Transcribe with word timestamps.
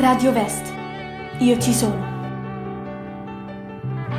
Radio 0.00 0.30
Vest. 0.30 0.62
Io 1.38 1.58
ci 1.58 1.74
sono. 1.74 2.06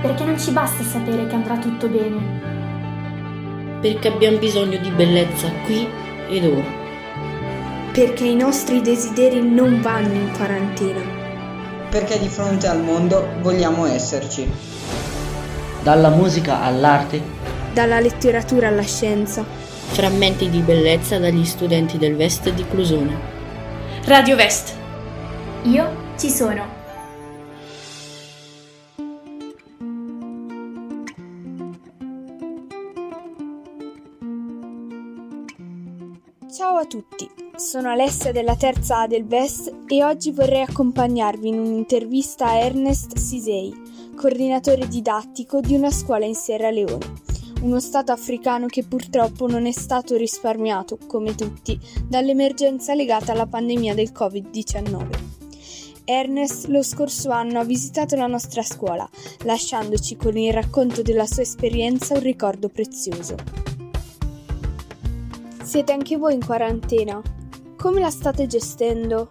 Perché 0.02 0.26
non 0.26 0.38
ci 0.38 0.52
basta 0.52 0.84
sapere 0.84 1.26
che 1.26 1.36
andrà 1.36 1.58
tutto 1.58 1.88
bene. 1.88 2.18
Perché 3.80 4.10
abbiamo 4.10 4.40
bisogno 4.40 4.78
di 4.78 4.92
bellezza 4.92 5.50
qui 5.64 5.88
ed 6.28 6.44
ora. 6.44 6.68
Perché 7.94 8.26
i 8.26 8.36
nostri 8.36 8.82
desideri 8.82 9.42
non 9.42 9.80
vanno 9.80 10.16
in 10.16 10.34
quarantena. 10.36 11.00
Perché 11.90 12.20
di 12.20 12.28
fronte 12.28 12.68
al 12.68 12.84
mondo 12.84 13.30
vogliamo 13.40 13.86
esserci. 13.86 14.52
Dalla 15.82 16.10
musica 16.10 16.62
all'arte. 16.62 17.22
Dalla 17.72 18.02
letteratura 18.02 18.68
alla 18.68 18.84
scienza. 18.84 19.46
Frammenti 19.46 20.50
di 20.50 20.60
bellezza 20.60 21.18
dagli 21.20 21.46
studenti 21.46 21.98
del 21.98 22.18
Vest 22.18 22.50
di 22.50 22.66
Clusone. 22.68 23.18
Radio 24.04 24.36
Vest. 24.36 24.79
Io 25.64 26.16
ci 26.18 26.30
sono. 26.30 26.66
Ciao 36.50 36.78
a 36.78 36.86
tutti, 36.86 37.30
sono 37.58 37.90
Alessia 37.90 38.32
della 38.32 38.56
terza 38.56 39.02
A 39.02 39.08
del 39.08 39.26
Vest 39.26 39.74
e 39.88 40.02
oggi 40.02 40.32
vorrei 40.32 40.62
accompagnarvi 40.62 41.50
in 41.50 41.60
un'intervista 41.60 42.48
a 42.48 42.60
Ernest 42.60 43.18
Sisei, 43.18 43.74
coordinatore 44.16 44.88
didattico 44.88 45.60
di 45.60 45.76
una 45.76 45.92
scuola 45.92 46.24
in 46.24 46.36
Sierra 46.36 46.70
Leone, 46.70 47.06
uno 47.64 47.82
stato 47.82 48.14
africano 48.14 48.68
che 48.68 48.86
purtroppo 48.86 49.46
non 49.46 49.66
è 49.66 49.72
stato 49.72 50.16
risparmiato, 50.16 50.98
come 51.06 51.36
tutti, 51.36 51.78
dall'emergenza 52.08 52.94
legata 52.94 53.34
alla 53.34 53.46
pandemia 53.46 53.94
del 53.94 54.12
Covid-19. 54.14 55.39
Ernest 56.12 56.66
lo 56.70 56.82
scorso 56.82 57.30
anno 57.30 57.60
ha 57.60 57.64
visitato 57.64 58.16
la 58.16 58.26
nostra 58.26 58.64
scuola, 58.64 59.08
lasciandoci 59.44 60.16
con 60.16 60.36
il 60.38 60.52
racconto 60.52 61.04
della 61.04 61.28
sua 61.28 61.44
esperienza 61.44 62.16
un 62.16 62.22
ricordo 62.22 62.68
prezioso. 62.68 63.36
Siete 65.62 65.92
anche 65.92 66.18
voi 66.18 66.34
in 66.34 66.44
quarantena? 66.44 67.22
Come 67.78 68.00
la 68.00 68.10
state 68.10 68.48
gestendo? 68.48 69.28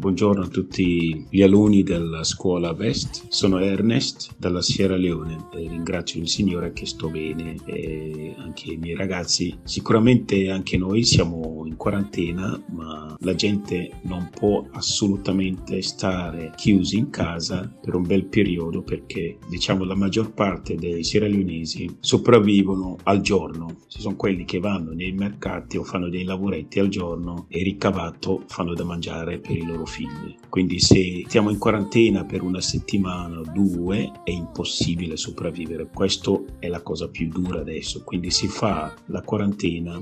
Buongiorno 0.00 0.44
a 0.44 0.48
tutti 0.48 1.26
gli 1.28 1.42
alunni 1.42 1.82
della 1.82 2.24
scuola 2.24 2.72
Vest, 2.72 3.26
sono 3.28 3.58
Ernest 3.58 4.34
dalla 4.38 4.62
Sierra 4.62 4.96
Leone 4.96 5.48
e 5.52 5.68
ringrazio 5.68 6.22
il 6.22 6.28
Signore 6.30 6.72
che 6.72 6.86
sto 6.86 7.10
bene 7.10 7.56
e 7.66 8.34
anche 8.38 8.72
i 8.72 8.76
miei 8.78 8.96
ragazzi. 8.96 9.58
Sicuramente 9.62 10.48
anche 10.48 10.78
noi 10.78 11.04
siamo 11.04 11.64
in 11.66 11.76
quarantena, 11.76 12.58
ma 12.70 13.14
la 13.20 13.34
gente 13.34 13.90
non 14.04 14.30
può 14.30 14.64
assolutamente 14.70 15.82
stare 15.82 16.54
chiusi 16.56 16.96
in 16.96 17.10
casa 17.10 17.70
per 17.82 17.94
un 17.94 18.06
bel 18.06 18.24
periodo 18.24 18.80
perché 18.80 19.36
diciamo 19.50 19.84
la 19.84 19.94
maggior 19.94 20.32
parte 20.32 20.76
dei 20.76 21.04
sierraleonesi 21.04 21.98
sopravvivono 22.00 22.96
al 23.02 23.20
giorno. 23.20 23.80
Ci 23.86 24.00
sono 24.00 24.16
quelli 24.16 24.46
che 24.46 24.60
vanno 24.60 24.92
nei 24.92 25.12
mercati 25.12 25.76
o 25.76 25.84
fanno 25.84 26.08
dei 26.08 26.24
lavoretti 26.24 26.78
al 26.78 26.88
giorno 26.88 27.44
e 27.48 27.62
ricavato 27.62 28.44
fanno 28.46 28.72
da 28.72 28.84
mangiare 28.84 29.38
per 29.38 29.58
i 29.58 29.66
loro 29.66 29.88
figli. 29.90 30.36
Quindi 30.48 30.78
se 30.78 31.24
stiamo 31.26 31.50
in 31.50 31.58
quarantena 31.58 32.24
per 32.24 32.42
una 32.42 32.60
settimana 32.60 33.40
o 33.40 33.44
due 33.52 34.10
è 34.24 34.30
impossibile 34.30 35.16
sopravvivere. 35.16 35.88
Questa 35.92 36.32
è 36.58 36.68
la 36.68 36.80
cosa 36.80 37.08
più 37.08 37.28
dura 37.28 37.60
adesso. 37.60 38.02
Quindi 38.04 38.30
si 38.30 38.46
fa 38.46 38.94
la 39.06 39.22
quarantena 39.22 40.00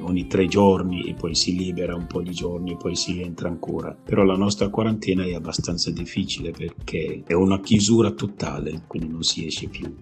ogni 0.00 0.26
tre 0.26 0.46
giorni 0.46 1.04
e 1.08 1.14
poi 1.14 1.34
si 1.34 1.56
libera 1.56 1.94
un 1.94 2.06
po' 2.06 2.20
di 2.20 2.32
giorni 2.32 2.72
e 2.72 2.76
poi 2.76 2.96
si 2.96 3.22
entra 3.22 3.48
ancora. 3.48 3.96
Però 4.04 4.24
la 4.24 4.36
nostra 4.36 4.68
quarantena 4.68 5.24
è 5.24 5.34
abbastanza 5.34 5.90
difficile 5.90 6.50
perché 6.50 7.22
è 7.26 7.32
una 7.32 7.60
chiusura 7.60 8.10
totale, 8.10 8.82
quindi 8.86 9.08
non 9.08 9.22
si 9.22 9.46
esce 9.46 9.68
più. 9.68 9.94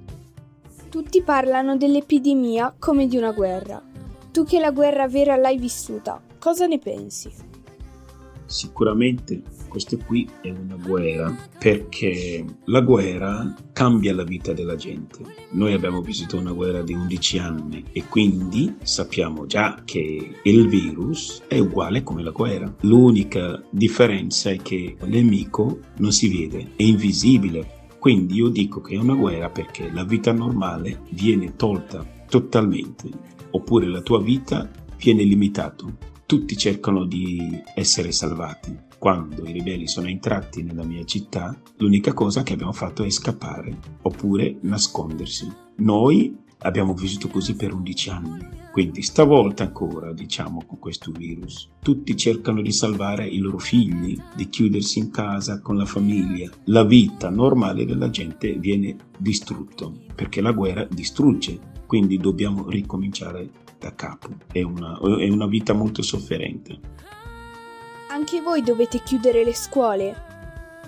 Tutti 0.89 1.23
parlano 1.23 1.77
dell'epidemia 1.77 2.75
come 2.79 3.07
di 3.07 3.17
una 3.17 3.33
guerra. 3.33 3.83
Tu 4.33 4.45
che 4.45 4.59
la 4.61 4.71
guerra 4.71 5.09
vera 5.09 5.37
l'hai 5.37 5.59
vissuta, 5.59 6.21
cosa 6.39 6.67
ne 6.67 6.79
pensi? 6.79 7.31
Sicuramente 8.51 9.43
questa 9.69 9.97
qui 9.97 10.29
è 10.41 10.51
una 10.51 10.75
guerra 10.75 11.33
perché 11.57 12.45
la 12.65 12.81
guerra 12.81 13.55
cambia 13.73 14.13
la 14.13 14.25
vita 14.25 14.53
della 14.53 14.75
gente. 14.75 15.21
Noi 15.53 15.73
abbiamo 15.73 16.01
vissuto 16.01 16.37
una 16.37 16.51
guerra 16.51 16.83
di 16.83 16.93
11 16.93 17.39
anni 17.39 17.85
e 17.93 18.07
quindi 18.09 18.75
sappiamo 18.83 19.47
già 19.47 19.83
che 19.85 20.35
il 20.43 20.69
virus 20.69 21.43
è 21.47 21.61
uguale 21.61 22.03
come 22.03 22.25
la 22.25 22.33
guerra. 22.33 22.75
L'unica 22.81 23.63
differenza 23.71 24.51
è 24.51 24.57
che 24.57 24.97
nemico 25.05 25.79
non 25.99 26.11
si 26.11 26.29
vede, 26.29 26.73
è 26.75 26.83
invisibile. 26.83 27.87
Quindi 28.01 28.35
io 28.35 28.49
dico 28.49 28.81
che 28.81 28.97
è 28.97 28.99
una 28.99 29.15
guerra 29.15 29.49
perché 29.49 29.93
la 29.93 30.03
vita 30.03 30.33
normale 30.33 31.03
viene 31.11 31.55
tolta 31.55 32.05
totalmente, 32.29 33.09
oppure 33.53 33.87
la 33.87 34.01
tua 34.01 34.21
vita 34.21 34.69
viene 34.97 35.23
limitata 35.23 35.85
tutti 36.31 36.57
cercano 36.57 37.07
di 37.07 37.61
essere 37.75 38.13
salvati. 38.13 38.73
Quando 39.01 39.45
i 39.49 39.51
ribelli 39.51 39.89
sono 39.89 40.07
entrati 40.07 40.63
nella 40.63 40.85
mia 40.85 41.05
città, 41.05 41.61
l'unica 41.79 42.13
cosa 42.13 42.45
che 42.45 42.53
abbiamo 42.53 42.71
fatto 42.71 43.03
è 43.03 43.11
scappare 43.11 43.77
oppure 44.03 44.59
nascondersi. 44.61 45.53
Noi 45.79 46.33
abbiamo 46.59 46.95
vissuto 46.95 47.27
così 47.27 47.57
per 47.57 47.75
11 47.75 48.11
anni. 48.11 48.49
Quindi 48.71 49.03
stavolta 49.03 49.65
ancora, 49.65 50.13
diciamo, 50.13 50.63
con 50.65 50.79
questo 50.79 51.11
virus, 51.11 51.69
tutti 51.83 52.17
cercano 52.17 52.63
di 52.63 52.71
salvare 52.71 53.27
i 53.27 53.39
loro 53.39 53.59
figli, 53.59 54.17
di 54.37 54.49
chiudersi 54.49 55.01
in 55.01 55.11
casa 55.11 55.61
con 55.61 55.77
la 55.77 55.85
famiglia. 55.85 56.49
La 56.67 56.85
vita 56.85 57.29
normale 57.29 57.85
della 57.85 58.09
gente 58.09 58.53
viene 58.53 58.95
distrutta, 59.19 59.91
perché 60.15 60.41
la 60.41 60.53
guerra 60.53 60.87
distrugge. 60.89 61.59
Quindi 61.87 62.19
dobbiamo 62.19 62.69
ricominciare 62.69 63.51
da 63.81 63.95
capo. 63.95 64.29
È 64.53 64.63
una, 64.63 64.99
è 64.99 65.29
una 65.29 65.47
vita 65.47 65.73
molto 65.73 66.03
sofferente. 66.03 66.79
Anche 68.11 68.41
voi 68.41 68.63
dovete 68.63 69.03
chiudere 69.03 69.43
le 69.43 69.55
scuole. 69.55 70.29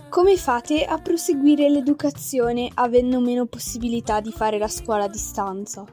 Come 0.08 0.36
fate 0.36 0.84
a 0.84 0.98
proseguire 0.98 1.70
l'educazione 1.70 2.70
avendo 2.74 3.18
meno 3.18 3.46
possibilità 3.46 4.20
di 4.20 4.30
fare 4.30 4.58
la 4.58 4.68
scuola 4.68 5.04
a 5.04 5.08
distanza? 5.08 5.84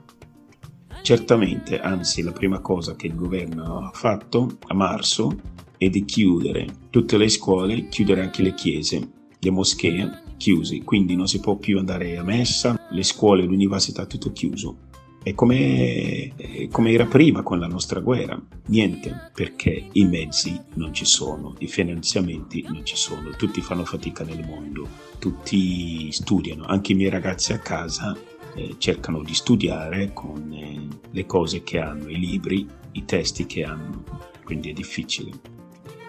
Certamente, 1.02 1.80
anzi 1.80 2.22
la 2.22 2.34
prima 2.34 2.60
cosa 2.60 2.96
che 2.96 3.08
il 3.08 3.16
governo 3.16 3.80
ha 3.80 3.92
fatto 3.94 4.58
a 4.68 4.74
marzo 4.74 5.40
è 5.78 5.88
di 5.88 6.04
chiudere 6.04 6.68
tutte 6.90 7.18
le 7.18 7.30
scuole, 7.30 7.88
chiudere 7.88 8.22
anche 8.22 8.42
le 8.42 8.54
chiese, 8.54 9.10
le 9.40 9.52
moschee 9.52 10.24
chiusi, 10.36 10.84
quindi 10.84 11.16
non 11.16 11.28
si 11.28 11.40
può 11.40 11.56
più 11.56 11.78
andare 11.78 12.18
a 12.18 12.24
messa, 12.24 12.78
le 12.90 13.04
scuole, 13.04 13.44
l'università, 13.44 14.06
tutto 14.06 14.32
chiuso. 14.34 14.89
È 15.22 15.34
come, 15.34 16.32
come, 16.72 16.92
era 16.92 17.06
prima 17.06 17.44
con 17.44 17.60
la 17.60 17.68
nostra 17.68 18.00
guerra, 18.00 18.42
niente, 18.68 19.32
perché 19.34 19.90
i 19.92 20.06
mezzi 20.06 20.58
non 20.76 20.94
ci 20.94 21.04
sono, 21.04 21.56
i 21.60 21.68
finanziamenti 21.68 22.64
non 22.68 22.86
ci 22.86 22.96
sono, 22.96 23.32
tutti 23.32 23.60
fanno 23.60 23.84
fatica 23.84 24.24
nel 24.24 24.46
mondo, 24.46 24.88
tutti 25.20 26.10
studiano, 26.14 26.64
anche 26.64 26.94
i 26.94 26.96
miei 26.96 27.10
ragazzi 27.10 27.52
a 27.52 27.60
casa 27.60 28.18
eh, 28.56 28.76
cercano 28.78 29.22
di 29.22 29.34
studiare 29.34 30.14
con 30.14 30.54
eh, 30.54 30.88
le 31.12 31.26
cose 31.26 31.64
che 31.64 31.80
hanno, 31.80 32.10
i 32.10 32.18
libri, 32.18 32.66
i 32.94 33.04
testi 33.04 33.46
che 33.46 33.64
hanno, 33.64 34.04
quindi 34.46 34.70
è 34.70 34.74
difficile. 34.74 35.32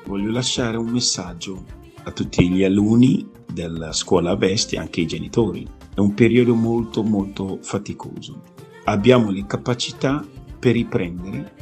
Voglio 0.06 0.30
lasciare 0.30 0.76
un 0.76 0.88
messaggio 0.88 1.64
a 2.04 2.12
tutti 2.12 2.48
gli 2.48 2.62
alunni 2.62 3.28
della 3.52 3.92
scuola 3.92 4.36
Vesti, 4.36 4.76
anche 4.76 5.00
i 5.00 5.06
genitori. 5.06 5.66
È 5.92 5.98
un 5.98 6.14
periodo 6.14 6.54
molto 6.54 7.02
molto 7.02 7.58
faticoso 7.60 8.59
abbiamo 8.90 9.30
le 9.30 9.46
capacità 9.46 10.26
per 10.58 10.72
riprendere? 10.72 11.54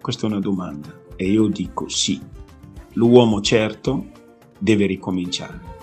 Questa 0.00 0.26
è 0.26 0.30
una 0.30 0.40
domanda 0.40 0.94
e 1.16 1.28
io 1.28 1.48
dico 1.48 1.88
sì. 1.88 2.20
L'uomo 2.92 3.40
certo 3.40 4.06
deve 4.58 4.86
ricominciare. 4.86 5.74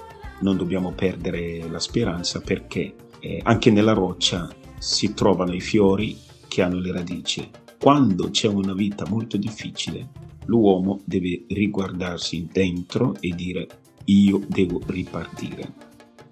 Non 0.41 0.55
dobbiamo 0.55 0.91
perdere 0.91 1.67
la 1.67 1.79
speranza 1.79 2.41
perché 2.41 2.95
eh, 3.19 3.39
anche 3.43 3.71
nella 3.71 3.93
roccia 3.93 4.47
si 4.77 5.13
trovano 5.13 5.53
i 5.53 5.61
fiori 5.61 6.17
che 6.47 6.61
hanno 6.61 6.79
le 6.79 6.91
radici. 6.91 7.49
Quando 7.79 8.29
c'è 8.29 8.47
una 8.47 8.73
vita 8.73 9.05
molto 9.09 9.37
difficile, 9.37 10.09
l'uomo 10.45 11.01
deve 11.05 11.45
riguardarsi 11.47 12.47
dentro 12.51 13.15
e 13.19 13.29
dire 13.29 13.67
io 14.05 14.41
devo 14.47 14.79
ripartire. 14.85 15.73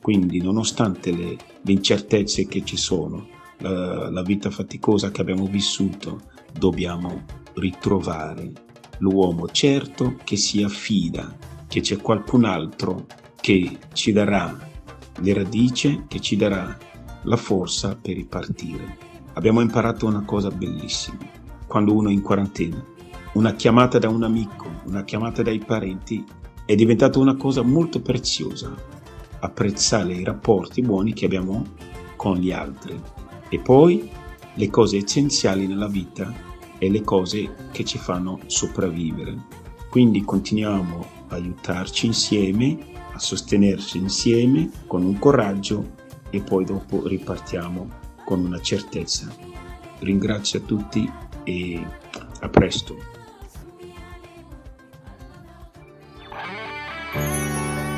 Quindi 0.01 0.39
nonostante 0.39 1.11
le, 1.11 1.37
le 1.61 1.71
incertezze 1.71 2.47
che 2.47 2.63
ci 2.63 2.77
sono, 2.77 3.39
la, 3.61 4.09
la 4.09 4.21
vita 4.21 4.49
faticosa 4.49 5.11
che 5.11 5.21
abbiamo 5.21 5.45
vissuto, 5.45 6.21
dobbiamo 6.51 7.23
ritrovare 7.53 8.51
l'uomo 8.99 9.47
certo 9.49 10.15
che 10.23 10.35
si 10.35 10.63
affida, 10.63 11.35
che 11.67 11.81
c'è 11.81 11.97
qualcun 11.97 12.45
altro 12.45 13.05
che 13.39 13.77
ci 13.93 14.11
darà 14.11 14.69
le 15.19 15.33
radici, 15.33 16.03
che 16.07 16.19
ci 16.19 16.35
darà 16.35 16.77
la 17.23 17.37
forza 17.37 17.95
per 17.95 18.15
ripartire. 18.15 18.97
Abbiamo 19.33 19.61
imparato 19.61 20.05
una 20.05 20.23
cosa 20.23 20.49
bellissima. 20.49 21.19
Quando 21.67 21.93
uno 21.93 22.09
è 22.09 22.11
in 22.11 22.21
quarantena, 22.21 22.83
una 23.33 23.53
chiamata 23.53 23.97
da 23.97 24.09
un 24.09 24.23
amico, 24.23 24.69
una 24.85 25.03
chiamata 25.03 25.41
dai 25.41 25.59
parenti 25.59 26.23
è 26.65 26.75
diventata 26.75 27.17
una 27.17 27.35
cosa 27.35 27.61
molto 27.61 28.01
preziosa, 28.01 28.73
apprezzare 29.39 30.13
i 30.13 30.23
rapporti 30.23 30.81
buoni 30.81 31.13
che 31.13 31.25
abbiamo 31.25 31.65
con 32.15 32.37
gli 32.37 32.51
altri 32.51 32.99
e 33.51 33.59
poi 33.59 34.09
le 34.53 34.69
cose 34.69 34.97
essenziali 34.97 35.67
nella 35.67 35.89
vita 35.89 36.33
e 36.77 36.89
le 36.89 37.01
cose 37.03 37.53
che 37.71 37.83
ci 37.83 37.97
fanno 37.97 38.39
sopravvivere. 38.45 39.35
Quindi 39.89 40.23
continuiamo 40.23 41.05
a 41.27 41.35
aiutarci 41.35 42.05
insieme, 42.05 42.77
a 43.13 43.19
sostenerci 43.19 43.97
insieme 43.97 44.71
con 44.87 45.03
un 45.03 45.19
coraggio 45.19 45.95
e 46.29 46.39
poi 46.39 46.63
dopo 46.63 47.05
ripartiamo 47.05 47.89
con 48.23 48.45
una 48.45 48.61
certezza. 48.61 49.27
Ringrazio 49.99 50.59
a 50.59 50.61
tutti 50.63 51.11
e 51.43 51.85
a 52.39 52.49
presto. 52.49 52.95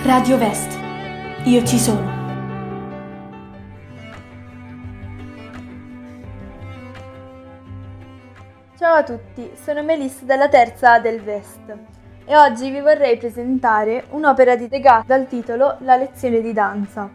Radio 0.04 0.38
Vest. 0.38 0.78
Io 1.46 1.64
ci 1.64 1.78
sono. 1.78 2.23
Ciao 8.76 8.96
a 8.96 9.04
tutti, 9.04 9.52
sono 9.54 9.84
Melissa 9.84 10.26
della 10.26 10.50
terza 10.50 10.94
A 10.94 11.00
del 11.00 11.22
Vest 11.22 11.78
e 12.26 12.36
oggi 12.36 12.72
vi 12.72 12.80
vorrei 12.80 13.18
presentare 13.18 14.06
un'opera 14.10 14.56
di 14.56 14.68
Degas 14.68 15.06
dal 15.06 15.28
titolo 15.28 15.78
La 15.82 15.96
lezione 15.96 16.42
di 16.42 16.54
danza, 16.54 17.08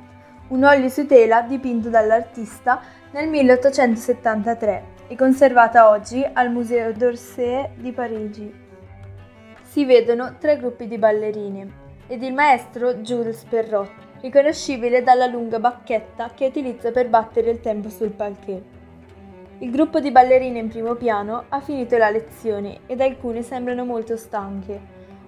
un 0.50 0.62
olio 0.62 0.88
su 0.88 1.04
tela 1.04 1.42
dipinto 1.42 1.88
dall'artista 1.88 2.80
nel 3.10 3.26
1873 3.28 4.84
e 5.08 5.16
conservata 5.16 5.90
oggi 5.90 6.24
al 6.32 6.48
Museo 6.52 6.92
d'Orsay 6.92 7.70
di 7.74 7.90
Parigi. 7.90 8.54
Si 9.60 9.84
vedono 9.84 10.36
tre 10.38 10.58
gruppi 10.58 10.86
di 10.86 10.96
ballerine 10.96 11.86
ed 12.06 12.22
il 12.22 12.34
maestro 12.34 12.94
Jules 12.94 13.42
Perrot, 13.42 13.90
riconoscibile 14.20 15.02
dalla 15.02 15.26
lunga 15.26 15.58
bacchetta 15.58 16.30
che 16.36 16.46
utilizza 16.46 16.92
per 16.92 17.08
battere 17.08 17.50
il 17.50 17.60
tempo 17.60 17.88
sul 17.88 18.10
palquet. 18.10 18.77
Il 19.60 19.72
gruppo 19.72 19.98
di 19.98 20.12
ballerine 20.12 20.60
in 20.60 20.68
primo 20.68 20.94
piano 20.94 21.46
ha 21.48 21.60
finito 21.60 21.96
la 21.96 22.10
lezione 22.10 22.82
ed 22.86 23.00
alcune 23.00 23.42
sembrano 23.42 23.84
molto 23.84 24.16
stanche. 24.16 24.80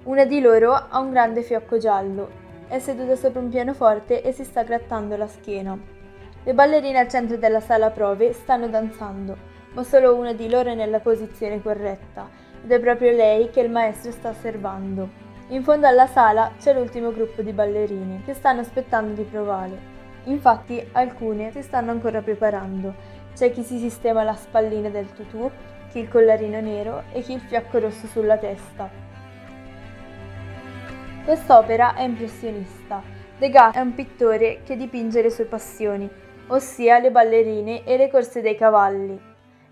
Una 0.05 0.25
di 0.25 0.41
loro 0.41 0.73
ha 0.73 1.01
un 1.01 1.11
grande 1.11 1.43
fiocco 1.43 1.79
giallo, 1.79 2.31
è 2.69 2.79
seduta 2.79 3.17
sopra 3.17 3.41
un 3.41 3.49
pianoforte 3.49 4.23
e 4.23 4.31
si 4.31 4.45
sta 4.45 4.63
grattando 4.63 5.17
la 5.17 5.27
schiena. 5.27 5.77
Le 6.45 6.55
ballerine 6.55 7.01
al 7.01 7.09
centro 7.09 7.39
della 7.39 7.59
sala 7.59 7.91
prove 7.91 8.33
stanno 8.33 8.69
danzando, 8.69 9.37
ma 9.73 9.83
solo 9.83 10.15
una 10.15 10.33
di 10.33 10.49
loro 10.49 10.71
è 10.71 10.75
nella 10.77 11.01
posizione 11.01 11.61
corretta 11.61 12.29
ed 12.63 12.71
è 12.71 12.79
proprio 12.79 13.11
lei 13.11 13.51
che 13.51 13.61
il 13.61 13.71
maestro 13.71 14.13
sta 14.13 14.29
osservando. 14.29 15.09
In 15.49 15.65
fondo 15.65 15.89
alla 15.89 16.07
sala 16.07 16.53
c'è 16.57 16.73
l'ultimo 16.73 17.11
gruppo 17.11 17.43
di 17.43 17.51
ballerine 17.51 18.23
che 18.25 18.35
stanno 18.35 18.61
aspettando 18.61 19.13
di 19.13 19.25
provare. 19.29 19.99
Infatti 20.25 20.87
alcune 20.93 21.51
si 21.51 21.63
stanno 21.63 21.91
ancora 21.91 22.21
preparando. 22.23 23.19
C'è 23.35 23.51
chi 23.53 23.63
si 23.63 23.79
sistema 23.79 24.23
la 24.23 24.35
spallina 24.35 24.89
del 24.89 25.13
tutù, 25.13 25.51
chi 25.91 26.01
il 26.01 26.09
collarino 26.09 26.61
nero 26.61 27.05
e 27.13 27.21
chi 27.23 27.33
il 27.33 27.41
fiocco 27.41 27.79
rosso 27.79 28.07
sulla 28.07 28.37
testa. 28.37 28.89
Quest'opera 31.25 31.95
è 31.95 32.03
impressionista. 32.03 33.03
Degas 33.39 33.75
è 33.75 33.81
un 33.81 33.95
pittore 33.95 34.61
che 34.65 34.77
dipinge 34.77 35.23
le 35.23 35.31
sue 35.31 35.45
passioni, 35.45 36.09
ossia 36.49 36.99
le 36.99 37.11
ballerine 37.11 37.85
e 37.85 37.97
le 37.97 38.11
corse 38.11 38.41
dei 38.41 38.57
cavalli. 38.57 39.19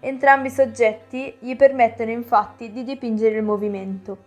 Entrambi 0.01 0.49
i 0.49 0.53
soggetti 0.53 1.37
gli 1.41 1.57
permettono 1.57 2.11
infatti 2.11 2.71
di 2.71 2.85
dipingere 2.85 3.37
il 3.37 3.43
movimento. 3.43 4.27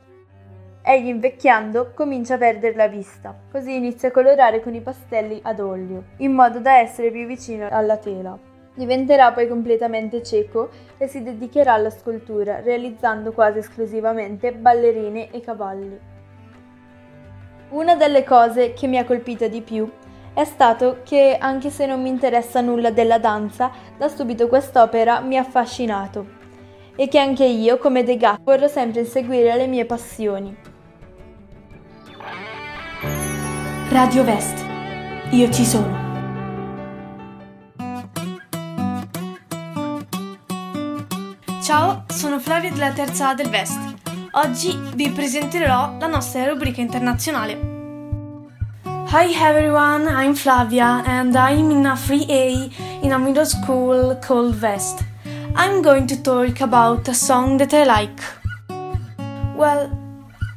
Egli 0.84 1.08
invecchiando 1.08 1.92
comincia 1.94 2.34
a 2.34 2.38
perdere 2.38 2.76
la 2.76 2.88
vista, 2.88 3.36
così 3.52 3.76
inizia 3.76 4.10
a 4.10 4.12
colorare 4.12 4.62
con 4.62 4.74
i 4.74 4.82
pastelli 4.82 5.40
ad 5.44 5.60
olio, 5.60 6.04
in 6.18 6.34
modo 6.34 6.60
da 6.60 6.80
essere 6.80 7.12
più 7.12 7.26
vicino 7.26 7.68
alla 7.70 7.98
tela. 7.98 8.38
Diventerà 8.74 9.32
poi 9.32 9.48
completamente 9.48 10.24
cieco 10.24 10.70
e 10.98 11.08
si 11.08 11.22
dedicherà 11.22 11.74
alla 11.74 11.90
scultura, 11.90 12.62
realizzando 12.62 13.32
quasi 13.32 13.60
esclusivamente 13.60 14.54
ballerine 14.54 15.30
e 15.32 15.42
cavalli. 15.42 16.00
Una 17.70 17.96
delle 17.96 18.24
cose 18.24 18.74
che 18.74 18.88
mi 18.88 18.98
ha 18.98 19.06
colpito 19.06 19.48
di 19.48 19.62
più 19.62 19.90
è 20.34 20.46
stato 20.46 21.00
che, 21.04 21.38
anche 21.40 21.70
se 21.70 21.86
non 21.86 22.02
mi 22.02 22.10
interessa 22.10 22.62
nulla 22.62 22.92
della 22.92 23.20
danza, 23.20 23.72
da 23.98 24.08
subito 24.08 24.48
quest'opera 24.48 25.20
mi 25.20 25.38
ha 25.38 25.42
affascinato 25.42 26.40
e 26.96 27.08
che 27.08 27.20
anche 27.20 27.46
io, 27.46 27.78
come 27.78 28.04
Degas, 28.04 28.38
vorrò 28.42 28.68
sempre 28.68 29.02
inseguire 29.02 29.56
le 29.56 29.68
mie 29.68 29.86
passioni. 29.86 30.56
Radio 33.90 34.24
Vest. 34.24 34.66
Io 35.32 35.50
ci 35.50 35.66
sono. 35.66 36.01
Ciao, 41.72 42.04
sono 42.08 42.38
Flavia 42.38 42.70
della 42.70 42.92
terza 42.92 43.30
A 43.30 43.34
del 43.34 43.50
Vest. 43.50 43.80
Oggi 44.32 44.78
vi 44.94 45.10
presenterò 45.10 45.96
la 45.98 46.08
nostra 46.08 46.46
rubrica 46.50 46.82
internazionale. 46.82 47.54
Hi 48.84 49.34
everyone, 49.34 50.06
I'm 50.10 50.34
Flavia 50.34 51.02
and 51.06 51.34
I'm 51.34 51.72
in 51.72 51.86
a 51.86 51.94
3A 51.94 53.04
in 53.04 53.14
a 53.14 53.18
middle 53.18 53.46
school 53.46 54.20
called 54.20 54.54
Vest. 54.54 55.02
I'm 55.56 55.82
going 55.82 56.08
to 56.08 56.22
talk 56.22 56.60
about 56.60 57.08
a 57.08 57.14
song 57.14 57.58
that 57.60 57.72
I 57.72 57.86
like. 57.86 58.22
Well, 59.56 59.90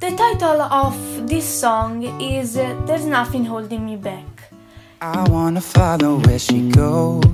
the 0.01 0.13
title 0.17 0.63
of 0.63 0.97
this 1.29 1.45
song 1.45 2.03
is 2.21 2.55
There's 2.55 3.05
Nothing 3.05 3.45
Holding 3.45 3.85
Me 3.85 3.95
Back. 3.95 4.51
I 5.01 5.23
wanna 5.31 5.61
follow 5.61 6.19
where 6.27 6.41
she 6.41 6.71
goes. 6.71 7.25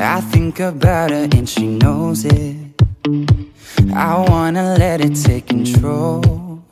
I 0.00 0.20
think 0.20 0.60
about 0.60 1.10
her 1.10 1.28
and 1.32 1.48
she 1.48 1.66
knows 1.66 2.24
it. 2.24 2.56
I 3.92 4.24
wanna 4.28 4.76
let 4.78 5.00
it 5.00 5.16
take 5.16 5.48
control. 5.48 6.62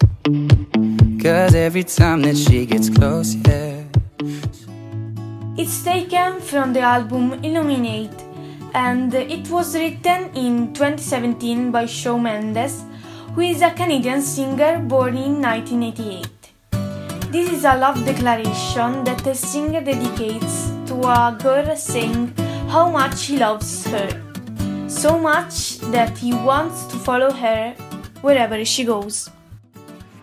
Cause 1.20 1.55
every 1.56 1.82
time 1.82 2.23
that 2.23 2.37
she 2.37 2.67
gets 2.67 2.88
close, 2.88 3.34
yeah. 3.34 3.82
It's 5.58 5.82
taken 5.82 6.40
from 6.40 6.73
the 6.73 6.81
album 6.81 7.32
Illuminate 7.43 8.14
and 8.75 9.12
it 9.12 9.50
was 9.50 9.75
written 9.75 10.31
in 10.37 10.73
2017 10.73 11.73
by 11.73 11.87
Shawn 11.87 12.23
Mendes 12.23 12.84
who 13.34 13.40
is 13.40 13.61
a 13.61 13.71
Canadian 13.71 14.23
singer 14.23 14.78
born 14.78 15.16
in 15.16 15.42
1988. 15.42 17.33
This 17.33 17.50
is 17.50 17.64
a 17.64 17.76
love 17.76 18.04
declaration 18.04 19.02
that 19.02 19.18
the 19.25 19.35
singer 19.35 19.80
dedicates 19.80 20.71
to 20.87 21.00
a 21.02 21.37
girl 21.42 21.75
saying 21.75 22.33
how 22.68 22.90
much 22.90 23.26
he 23.26 23.38
loves 23.38 23.87
her. 23.87 24.08
So 24.88 25.18
much 25.18 25.78
that 25.92 26.16
he 26.18 26.32
wants 26.32 26.85
to 26.87 26.96
follow 26.96 27.30
her 27.30 27.75
wherever 28.23 28.64
she 28.64 28.85
goes. 28.85 29.30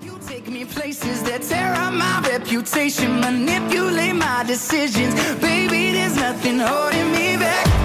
You 0.02 0.20
take 0.28 0.48
me 0.48 0.66
places 0.66 1.24
that 1.24 1.42
tear 1.42 1.74
up 1.74 1.94
my 1.94 2.22
reputation, 2.30 3.20
manipulate 3.20 4.16
my 4.16 4.44
decisions. 4.46 5.14
Baby, 5.42 5.94
there's 5.94 6.16
nothing 6.16 6.60
holding 6.60 7.12
me 7.12 7.38
back. 7.38 7.83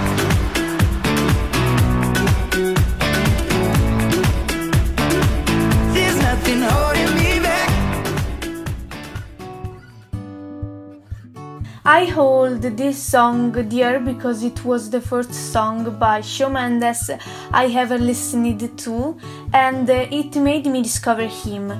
I 11.91 12.05
hold 12.05 12.61
this 12.61 13.01
song 13.01 13.51
dear 13.67 13.99
because 13.99 14.43
it 14.43 14.63
was 14.63 14.91
the 14.91 15.01
first 15.01 15.33
song 15.33 15.97
by 15.97 16.21
Shawn 16.21 16.53
Mendes 16.53 17.09
I 17.51 17.65
ever 17.65 17.97
listened 17.97 18.77
to 18.77 19.17
and 19.53 19.89
it 19.89 20.35
made 20.35 20.67
me 20.67 20.83
discover 20.83 21.25
him. 21.25 21.71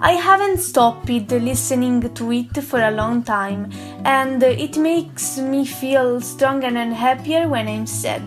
I 0.00 0.12
haven't 0.12 0.56
stopped 0.56 1.06
listening 1.10 2.00
to 2.14 2.32
it 2.32 2.64
for 2.64 2.80
a 2.80 2.92
long 2.92 3.22
time 3.24 3.70
and 4.06 4.42
it 4.42 4.78
makes 4.78 5.36
me 5.36 5.66
feel 5.66 6.22
stronger 6.22 6.68
and 6.68 6.94
happier 6.94 7.46
when 7.46 7.68
I'm 7.68 7.86
sad. 7.86 8.22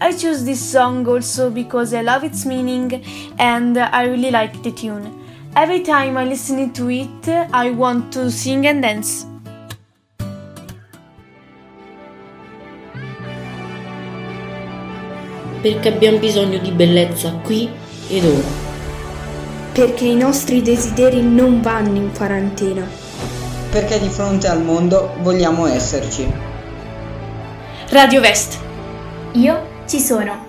I 0.00 0.12
choose 0.12 0.44
this 0.44 0.62
song 0.62 1.06
also 1.06 1.50
because 1.50 1.92
I 1.92 2.00
love 2.00 2.24
its 2.24 2.46
meaning 2.46 3.04
and 3.38 3.76
I 3.76 4.04
really 4.04 4.30
like 4.30 4.62
the 4.62 4.72
tune. 4.72 5.12
Every 5.54 5.82
time 5.82 6.16
I 6.16 6.24
listen 6.24 6.72
to 6.72 6.88
it, 6.88 7.28
I 7.52 7.68
want 7.68 8.14
to 8.14 8.30
sing 8.30 8.66
and 8.66 8.80
dance. 8.80 9.27
Perché 15.60 15.88
abbiamo 15.88 16.18
bisogno 16.18 16.58
di 16.58 16.70
bellezza 16.70 17.30
qui 17.42 17.68
ed 18.08 18.24
ora. 18.24 18.66
Perché 19.72 20.04
i 20.04 20.16
nostri 20.16 20.62
desideri 20.62 21.22
non 21.22 21.60
vanno 21.60 21.96
in 21.96 22.10
quarantena. 22.12 22.86
Perché 23.70 24.00
di 24.00 24.08
fronte 24.08 24.48
al 24.48 24.62
mondo 24.62 25.14
vogliamo 25.20 25.66
esserci. 25.66 26.26
Radio 27.90 28.20
Vest. 28.20 28.58
Io 29.32 29.82
ci 29.86 30.00
sono. 30.00 30.47